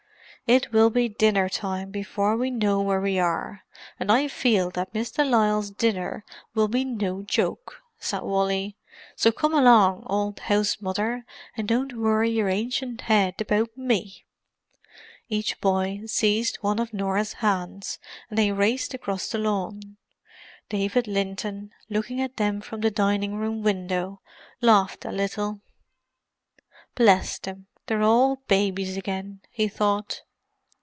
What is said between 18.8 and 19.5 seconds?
across the